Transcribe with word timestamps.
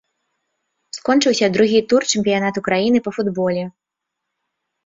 Скончыўся 0.97 1.49
другі 1.59 1.79
тур 1.93 2.01
чэмпіянату 2.13 2.59
краіны 2.69 3.03
па 3.09 3.15
футболе. 3.17 3.63